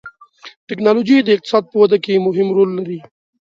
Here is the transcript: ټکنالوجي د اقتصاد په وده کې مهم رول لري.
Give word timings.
ټکنالوجي 0.67 1.17
د 1.23 1.29
اقتصاد 1.35 1.63
په 1.71 1.75
وده 1.81 1.97
کې 2.03 2.23
مهم 2.27 2.47
رول 2.55 2.69
لري. 2.77 2.99